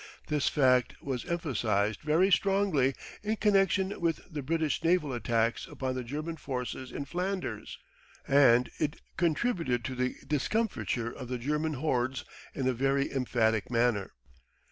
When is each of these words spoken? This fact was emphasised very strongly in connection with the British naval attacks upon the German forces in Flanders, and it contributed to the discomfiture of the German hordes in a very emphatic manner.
This 0.29 0.49
fact 0.49 0.95
was 1.03 1.25
emphasised 1.25 1.99
very 2.01 2.31
strongly 2.31 2.95
in 3.21 3.35
connection 3.35 4.01
with 4.01 4.19
the 4.33 4.41
British 4.41 4.83
naval 4.83 5.13
attacks 5.13 5.67
upon 5.67 5.93
the 5.93 6.03
German 6.03 6.37
forces 6.37 6.91
in 6.91 7.05
Flanders, 7.05 7.77
and 8.27 8.71
it 8.79 8.99
contributed 9.15 9.85
to 9.85 9.93
the 9.93 10.15
discomfiture 10.25 11.11
of 11.11 11.27
the 11.27 11.37
German 11.37 11.73
hordes 11.73 12.25
in 12.55 12.67
a 12.67 12.73
very 12.73 13.13
emphatic 13.13 13.69
manner. 13.69 14.13